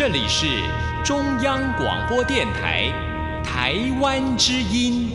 [0.00, 0.46] 这里是
[1.04, 2.90] 中央广播电台
[3.44, 5.10] 台湾之音。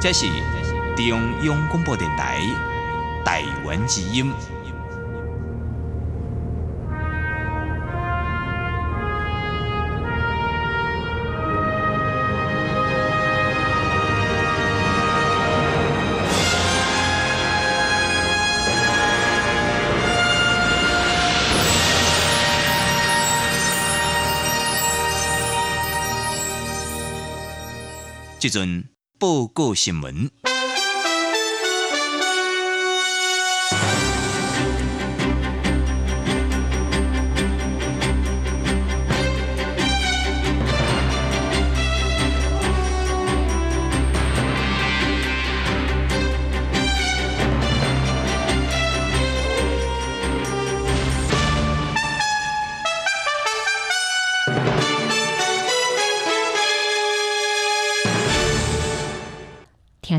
[0.00, 0.26] 这是
[0.96, 2.40] 中央广播电台
[3.26, 4.32] 台湾之音。
[28.40, 30.30] 这阵报告新闻。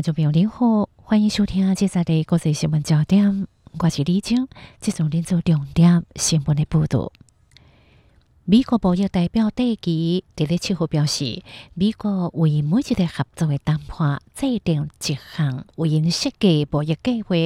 [0.02, 3.46] 听众朋友您好，欢迎收听这则的国际新闻焦点，
[3.78, 4.48] 我是李晶，
[4.80, 7.12] 接送您做重点新闻的报道。
[8.44, 17.36] 美国贸易代表戴基伫咧七号表示，美国为每一个合作的谈判制定一项为因设计贸易计划，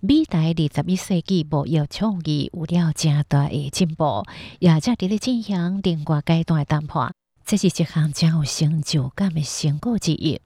[0.00, 4.24] 美台二十一世纪贸易创意有了正大的进步，
[4.58, 7.14] 也正伫咧进行另外阶段的谈判，
[7.46, 10.40] 这是一项真有成就感的成果之一。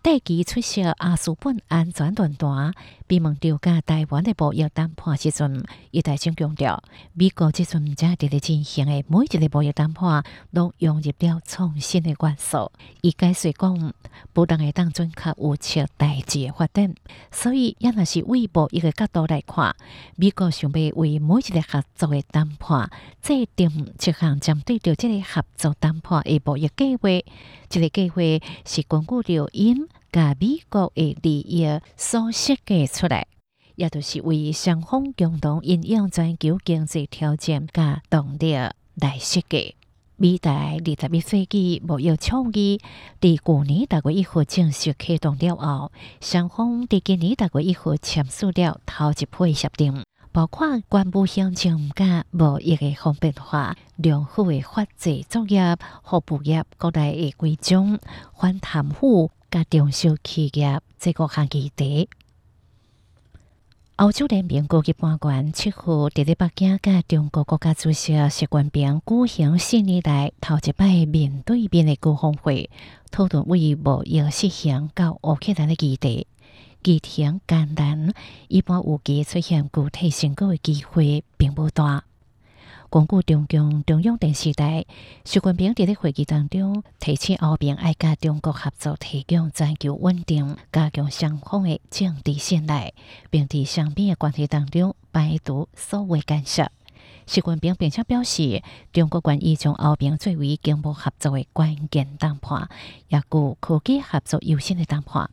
[0.00, 2.72] 戴基出席阿斯本安全论坛，
[3.08, 6.80] 被问到甲台湾的贸易谈判时阵，伊大声强调，
[7.14, 12.70] 美国即阵正伫咧进行的每一个贸易谈判，拢融入了创新的元素。
[13.00, 13.94] 伊解释讲，
[14.34, 16.94] 不但会当准确预测代志的发展，
[17.32, 19.74] 所以也若是为贸易的角度来看，
[20.16, 22.90] 美国想要为每一个合作的谈判
[23.22, 27.08] 制定一项针对着即个合作谈判的贸易计划。
[27.70, 28.22] 即个计划
[28.66, 33.28] 是根据着因甲美国的利益所设计出来，
[33.76, 38.54] 也就是为双方共同应用全球经济条件甲动力
[38.96, 39.76] 来设计。
[40.16, 42.80] 美台二十一世纪贸易倡议
[43.20, 50.02] 伫去年大月一号正式启动了后，双方伫今年大月一号签署了头一批协定。
[50.30, 57.98] 包括关部乡镇甲贸易的方便化、良好的法制作业、服务业各类的规章、
[58.38, 62.08] 反贪腐甲中小企业这个项议题。
[63.96, 72.70] 欧洲联盟高级官员七号伫咧北京甲中国国家主席习近平举行四年来头一摆面对面的高峰会，
[73.10, 76.26] 讨论为贸易实行到乌克兰的议题。
[76.84, 78.14] 议程艰难，
[78.46, 82.04] 一般有机出现具体成果的机会并不大。
[82.90, 84.86] 根据中共中央电视台，
[85.22, 92.94] 习近平伫咧会议当中提醒欧盟爱甲中国合作，提供全球稳定，加强双方的政治信赖，
[93.28, 96.70] 并伫双边的关系当中排除所谓干涉。
[97.26, 102.70] 习近平并且表示，中国愿意将欧盟作为经贸合作的关键谈判，
[103.08, 105.28] 也具科技合作优先的谈判。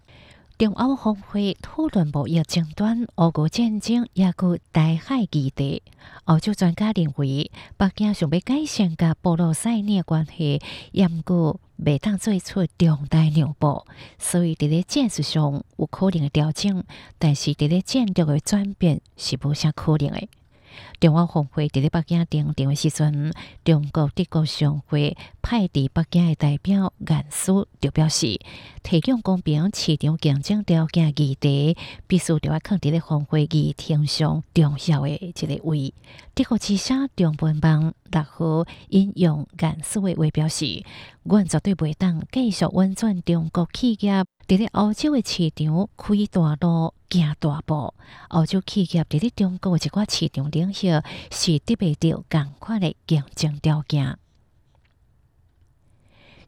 [0.58, 5.84] 中欧峰会讨论贸易争端、俄乌战争，也佮大海议题。
[6.24, 10.62] 欧洲专家认为，北京想要改善甲波罗塞尼关系，
[10.94, 13.86] 严过未当做出重大让步，
[14.18, 16.82] 所以伫咧战术上有可能的调整，
[17.20, 20.30] 但是伫咧战略的转变是无啥可能的。
[21.00, 23.32] 中国峰会伫咧北京登场诶时阵，
[23.64, 28.40] 中国德国商会派伫北京诶代表颜书就表示，
[28.84, 31.78] 提供公平市场竞争条件议题，
[32.08, 35.94] 必须着要放伫咧峰会议程上重要诶一个位。
[36.34, 40.84] 德国之声中文网六号引用颜书诶话表示，
[41.24, 46.94] 阮绝对袂当继续温转中国企业伫咧欧洲的市场开大路。
[47.08, 47.94] 行大步，
[48.28, 51.02] 欧洲企业伫咧中国的一寡市场领域
[51.32, 54.18] 是得袂到共款的竞争条件。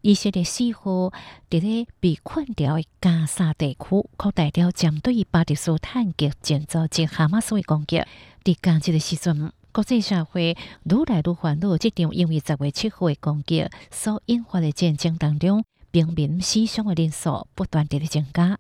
[0.02, 1.14] 以色列四号
[1.50, 8.04] 伫咧被困掉的加沙地区扩大了针对巴勒斯坦及建造及哈马斯的攻击。
[8.44, 15.64] 伫刚日的时阵，国际社会愈来愈烦恼，即场因为十月七号的攻击所引发的战争当中，
[15.98, 18.60] 平民死伤的人数不断地增加。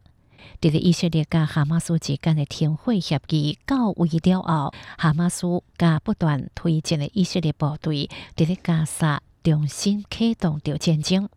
[0.60, 11.30] 伫咧以色列甲哈马斯之间的停火协议到位了后，哈马斯甲不断推进的以色列部队伫咧加沙重新启动着战争。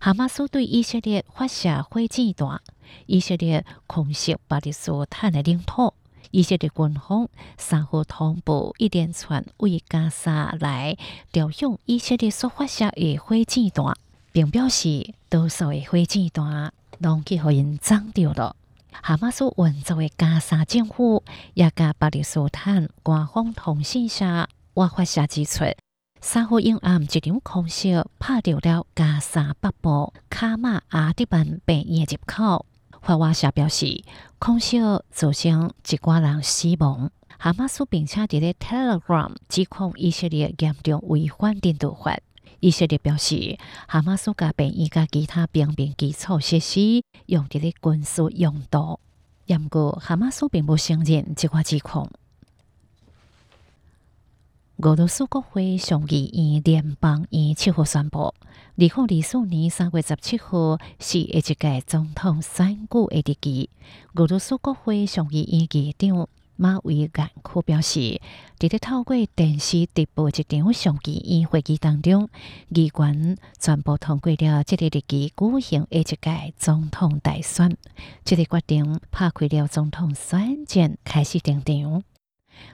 [0.00, 2.58] 哈马斯对以色列发射火箭弹，
[3.04, 5.92] 以色列空袭巴勒斯坦的领土。
[6.30, 7.28] 以色列军方
[7.58, 10.96] 三号通报一连串为加沙来
[11.30, 13.94] 调用以色列所发射的火箭弹，
[14.32, 18.56] 并表示多数的火箭弹拢去互因撞着了。
[18.90, 21.22] 哈马斯运作的加沙政府
[21.54, 25.64] 也甲巴勒斯坦官方通信社我发射指出，
[26.20, 32.66] 三号阴暗一场空袭拍掉了加沙北部卡马阿迪班病院入口。
[33.00, 34.04] 法瓦社表示，
[34.38, 34.78] 空袭
[35.10, 37.10] 造成一寡人死亡。
[37.38, 42.16] 哈马斯并且伫咧 Telegram 指控以色列严重违反人道法。
[42.62, 49.00] 以色列表示，哈马斯甲病院甲其他兵兵基础设施用伫咧军事用途。
[49.48, 52.08] 不过，哈马斯并不承认这款指控。
[54.76, 58.34] 俄罗斯国会上议院联邦院七号宣布，二
[58.76, 63.70] 零二四年三月十七号是下一届总统选举的日期。
[64.14, 66.28] 俄罗斯国会上议院议长
[66.62, 68.20] 马维亚克表示，
[68.56, 72.28] 伫咧透过电视直播一场上议院会议当中，
[72.68, 76.16] 议员全部通过了即个日期举行一届
[76.56, 77.76] 总统大选。
[78.24, 82.04] 这个决定拍开了总统选战开始登场。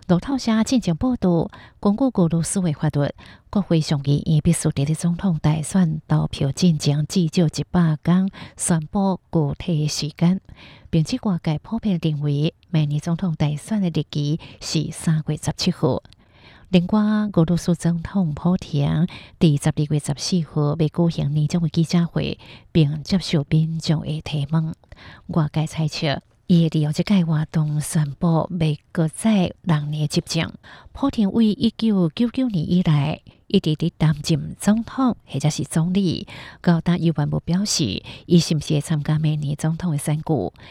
[0.07, 1.51] 路透社进行报道，
[1.81, 3.13] 根据俄罗斯的法律，
[3.51, 10.41] 国会上议院必须伫咧总统大选投票进行至少一百天，宣布具体的时间，
[10.91, 16.03] 并且外界普遍认为，明年总统大选的日期是三月十七号。
[16.71, 17.01] 另外，
[17.33, 19.07] 俄罗斯总统普廷
[19.41, 22.39] 伫十二月十四号未举行年终的记者会，
[22.73, 24.75] 并接受民众的提问。
[25.29, 26.21] 外界猜测。
[26.51, 30.51] 伊利用即个活动宣布美国在六年执政。
[30.95, 36.27] 普京为一九九九年以来一直伫担任总统或者是总理。
[36.63, 40.25] 高达有万不表示，伊是毋是会参加明年总统的选举？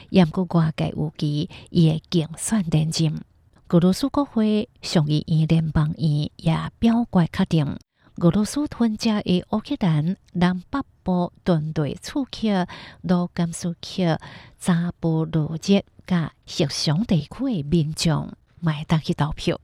[0.10, 3.22] 严过外界预期，伊会竞选连任。
[3.70, 7.78] 俄罗斯国会上议院联邦院也表决确定。
[8.20, 12.68] 俄罗斯吞家的乌克兰南北部军队刺客
[13.04, 14.20] 卢甘斯克、
[14.58, 19.60] 扎波罗热甲协商地区的民众，买单去投票。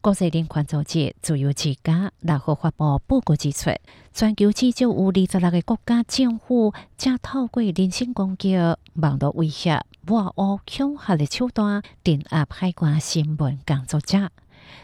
[0.00, 3.70] 国际人权组织自由之家六号发布报告指出，
[4.12, 8.56] 全球至少有二十六个国家政府正透过人身攻击、
[8.94, 14.30] 网络威胁、挖恶恐吓的手段镇压海关新闻工作者。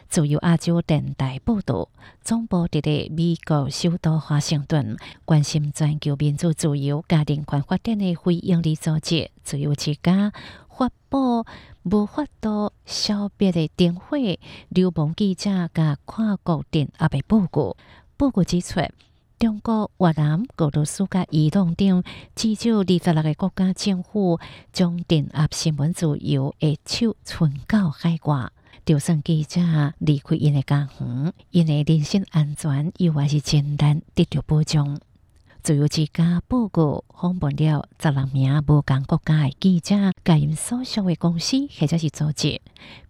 [0.08, 1.88] 自由亚洲电台报道，
[2.22, 10.32] 总部伫咧美国首都华盛顿，关心全球民主自由、家庭权发展的非营利组织“自由之家”
[10.76, 11.44] 发布
[11.84, 14.16] 无法度消灭的电火、
[14.68, 17.76] 流亡记者甲跨国电压的报告。
[18.16, 18.80] 报告指出，
[19.38, 22.02] 中国、越南、俄罗斯甲伊朗等
[22.34, 24.40] 至少二十六个国家政府
[24.72, 28.50] 将电压新闻自由的手伸到海外。
[28.84, 29.60] 就算记者
[29.98, 35.00] 离开因的家园，因的人身安全又还是简单得到保障。
[35.62, 42.60] 自由之家报告访问了十六名无共国家的记者，甲因所属的公司或者是组织，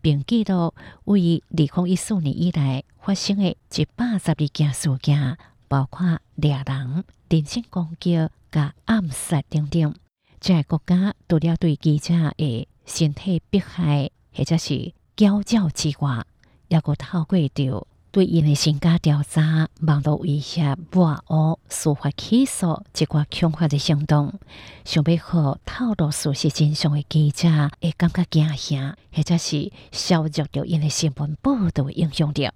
[0.01, 0.73] 并记录
[1.07, 8.17] 为二零一四年以来发生的一百十二件事件，包括猎人、人身攻击、
[8.53, 9.93] 甲暗杀等等。
[10.39, 16.25] 这个国家除了对记者的身体迫害，或者是教教之外，
[16.67, 24.35] 也个透过着对因的身家调查、网络威胁、抹黑、司法起诉一寡恐吓的行动，
[24.85, 27.49] 想要互透露事实真相的记者
[27.81, 32.51] 会感觉惊吓，或者是削弱着因的新闻报道的影响力。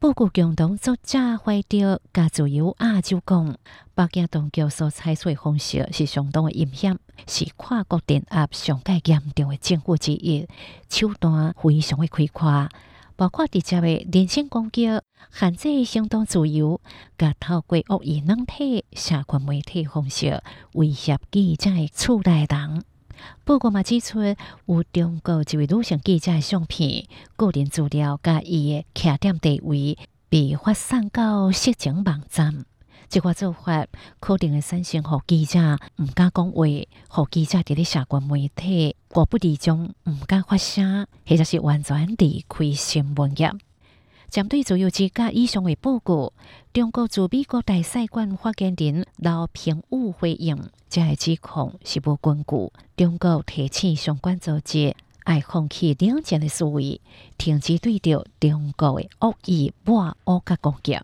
[0.00, 3.54] 报告共同作者怀着加自由亚洲讲，
[3.94, 10.48] 北京当局所采取的方式是相当的阴险，是跨国镇压上界严重的政府之一，
[10.88, 12.70] 手段非常的开阔，
[13.14, 14.88] 包括直接的人身攻击、
[15.34, 16.80] 限制行动自由，
[17.18, 20.42] 甲透过恶意软体、社群媒体方式
[20.72, 22.84] 威胁记者的厝内人。
[23.44, 24.20] 报告嘛指出，
[24.66, 29.98] 有中国一位女性记者的相片、个人资料甲伊的客店地位
[30.28, 32.64] 被发送到色情网站。
[33.08, 33.88] 这个做法
[34.20, 35.58] 可能会产生互记者
[35.98, 36.64] 毋敢讲话，
[37.08, 43.52] 互记者伫咧社群媒体过不离中毋敢发声，或者是完全离开新闻业。
[44.30, 46.32] 针对自由之家以上的报告，
[46.72, 50.56] 中国驻美国大使馆发言人刘平武回应，
[50.90, 52.72] 这个指控是无根据。
[52.96, 57.00] 中国提醒相关组织，爱放弃冷战的思维，
[57.38, 60.98] 停止对着中国的恶意抹黑甲攻击。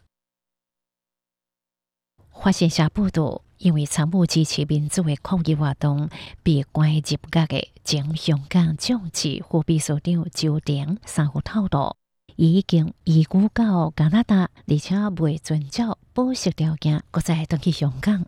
[2.42, 6.10] 发现下报道，因为参与支持民主的抗议活动，
[6.42, 11.96] 被关入监的前香港政治副秘书长周鼎三号透露，
[12.34, 18.26] 已经移居到加拿大，而且未遵照保释条件，搁再登去香港。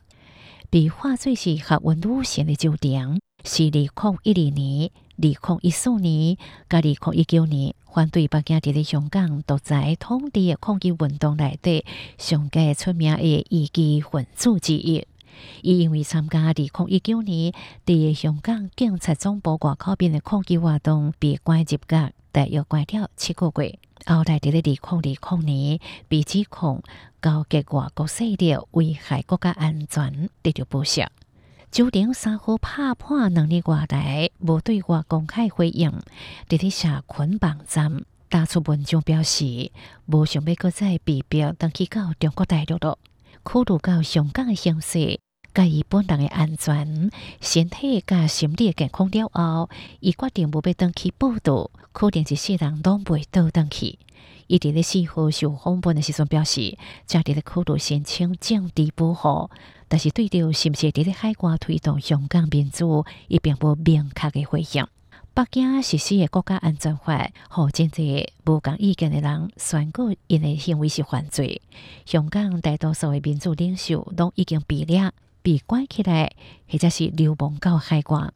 [0.71, 3.89] 被化罪是学温女性的酒店，是二零
[4.23, 6.37] 一二年、二零一四年、
[6.69, 11.87] 甲二零一九年反对北京伫咧香港独裁统治的抗议运动内底
[12.19, 15.07] 上界出名的异己分子之一。
[15.63, 17.55] 伊因为参加二零一九年
[17.87, 23.79] 伫香港警察总部外口边的抗议活动，被关入监，大约关了七个月。
[24.07, 26.83] 后来伫咧二零二零年被指控
[27.21, 31.07] 交结外国势力危害国家安全，得到报销。
[31.71, 35.93] 酒店三号拍破两年外来，无对外公开回应，
[36.49, 39.71] 伫咧社捆绑站打出文章表示，
[40.07, 42.99] 无想要搁再被逼登去到中国大陆了，
[43.43, 45.21] 考虑到香港的形势。
[45.55, 49.69] 介意本人的安全、身体甲心理健康了后，
[50.01, 53.99] 伊决定无要登去报道，可能一世人拢袂倒登去。
[54.47, 56.79] 伊伫咧四号受访问的时阵表示，
[57.09, 59.51] 正伫咧考虑申请政治保护，
[59.89, 64.87] 但是对着是毋是伫咧海外推动香港民主，伊并无明确的回应。
[65.35, 71.61] 北京实施的国家安全法，互真济无共意见的人宣告因的行为是犯罪。
[72.07, 75.11] 香港大多数的民主领袖拢已经被掠。
[75.41, 76.33] 被关起来，
[76.69, 78.31] 或者是流亡到海外。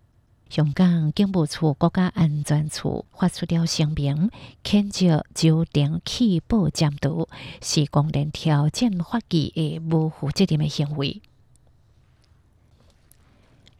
[0.53, 4.31] 香港警务处国家安全处发出了声明，
[4.63, 7.27] 谴责酒店起报监督
[7.63, 11.23] 是公然挑战法纪的无负责任的行为。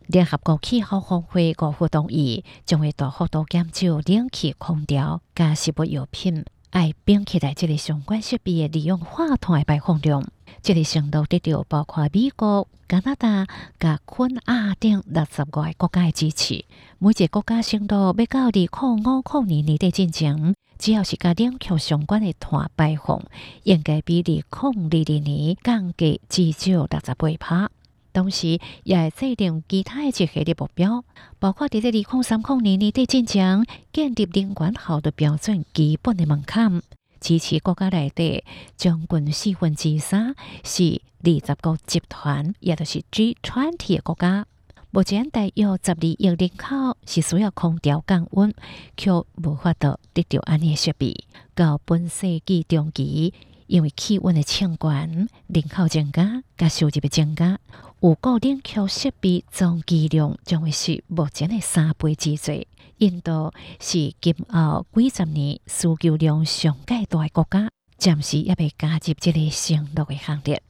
[0.07, 10.27] 联合国气候峰会五号同意，将会大幅度减少冷气空调加食物药品爱冰起来这个相关设备的利用化碳的排放量。
[10.61, 13.47] 这个程度得到包括美国、加拿大、
[13.79, 16.65] 甲昆亚等六十个国家的支持。
[16.99, 23.23] 每一个国家程度要到二零五五年年底进前，只要是甲两区相关的碳排放，
[23.63, 27.71] 应该比二零二二年降低至少六十八趴。
[28.13, 31.03] 同时，也会制定其他一系列目标，
[31.39, 36.83] 包括伫咧二零三零年年底进前建立能源效率标准基本的门槛。
[37.23, 38.45] 支持国家内底
[38.77, 44.45] 将近四分之三是二十个集团，也就是 G twenty 的国家。
[44.91, 48.53] 目前大约十二亿人口是需要空调降温，
[48.97, 51.15] 却无法度得到安尼设备。
[51.55, 53.33] 到本世纪中期，
[53.69, 55.29] 因为气温的升高，人
[55.71, 57.59] 口增加，加收入的增加，
[58.03, 62.67] 有个冷却设备总机量将会是目前的三倍之多。
[62.99, 70.61] 印度是今后几十年需求量上界大的国家，暂时也未加入这个承诺的行列。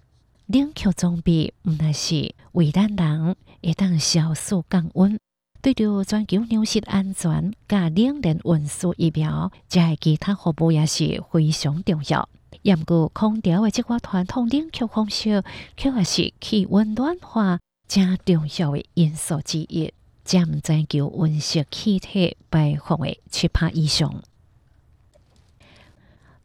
[0.49, 5.19] 冷却装备毋但是为咱人会当消暑降温，
[5.62, 12.29] 对着全球粮食安全、甲冷链运输疫苗，加其他服务也是非常重要。
[12.64, 15.42] 毋过空调的这个传统冷却方式，
[15.76, 19.92] 却也是气温暖化正重要的因素之一。
[20.25, 24.23] 占全球温室气体排放的七趴以上。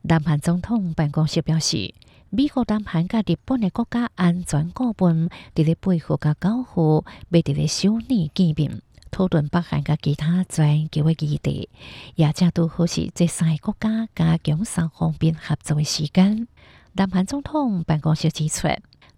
[0.01, 1.93] 南韩总统办公室表示，
[2.31, 8.81] 美国、南韩甲日本的国家安全顾问伫咧背后甲交付，要伫咧首年见面，
[9.11, 11.69] 讨论北韩甲其他全球的议题，
[12.15, 16.47] 也正拄好是这三个国家加强三方面合作的时间。
[16.93, 18.67] 南韩总统办公室指出。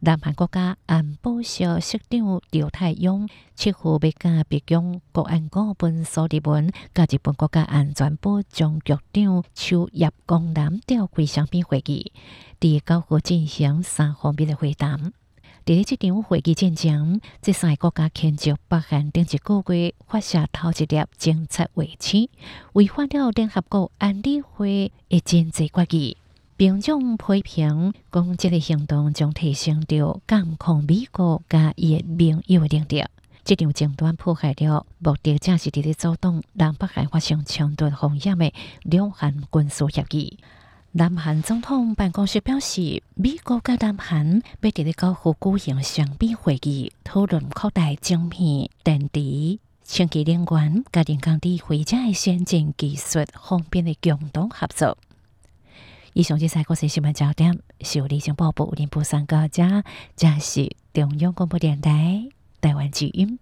[0.02, 12.14] 南韩国家安保小室长刘太勇七号要甲北京国安顾问苏立文、甲日本国家安全保障局长邱叶光南召开双边会议，
[12.62, 15.12] 伫九号进行三方面的会谈。
[15.70, 22.28] 伫咧这场会议进前，即三个国家牵着北韩顶一个月发射头一粒侦察卫星，
[22.74, 26.18] 违反了联合国安理会的经济决议。
[26.58, 33.06] 并将批评讲，这个行动将提升到监控美国甲伊的盟友的能力。
[33.44, 40.40] 这场争端破坏了目的，正是伫咧阻挡让北韩发生冲突风险的两韩军事协议。
[40.92, 54.98] 南韩总统办公室表示，美国甲南韩要伫咧高呼举行双边会议，讨论扩大晶片、电池、清洁能源、甲人工智慧者的先进技术方面的共同合作。
[56.14, 57.60] 以上即三个新闻焦点，
[57.94, 59.84] 由李静报报，林部三个家，
[60.16, 62.28] 这是中央广播电台
[62.60, 63.38] 台湾之音。